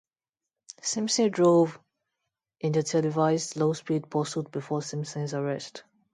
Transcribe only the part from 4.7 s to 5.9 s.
Simpson's arrest.